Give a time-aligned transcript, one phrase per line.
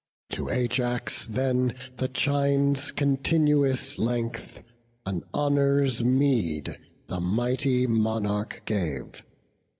[0.31, 4.63] To Ajax then the chine's continuous length,
[5.05, 9.21] As honour's meed, the mighty monarch gave.